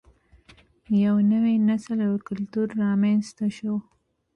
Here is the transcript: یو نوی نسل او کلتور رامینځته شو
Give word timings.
یو 1.03 1.15
نوی 1.31 1.55
نسل 1.67 1.99
او 2.09 2.13
کلتور 2.27 2.67
رامینځته 2.81 3.47
شو 3.57 3.73